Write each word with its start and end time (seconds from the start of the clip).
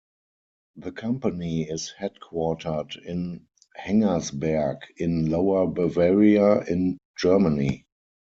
The 0.77 0.91
company 0.91 1.69
is 1.69 1.93
headquartered 1.99 3.05
in 3.05 3.45
Hengersberg, 3.79 4.79
in 4.97 5.29
Lower-Bavaria 5.29 6.63
in 6.63 6.97
Germany. 7.15 7.85